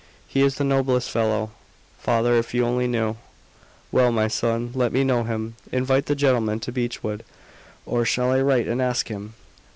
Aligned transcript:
He 0.27 0.41
is 0.41 0.55
the 0.55 0.63
noblest 0.63 1.11
fellow. 1.11 1.51
Father, 1.99 2.35
if 2.35 2.55
you 2.55 2.65
only 2.65 2.87
knew" 2.87 3.17
"Well, 3.91 4.11
my 4.11 4.27
son, 4.29 4.71
let 4.73 4.91
me 4.91 5.03
know 5.03 5.25
him. 5.25 5.55
Invite 5.71 6.07
the 6.07 6.15
gentleman 6.15 6.59
to 6.61 6.71
Beechwood; 6.71 7.23
or 7.85 8.03
shall 8.03 8.31
I 8.31 8.41
write 8.41 8.67
and 8.67 8.81
ask 8.81 9.09
him? 9.09 9.35